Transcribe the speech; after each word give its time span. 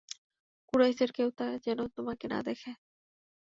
কুরাইশের 0.69 1.11
কেউ 1.11 1.29
যেন 1.65 1.79
তোমাকে 1.95 2.25
না 2.27 2.39
দেখে। 2.43 2.71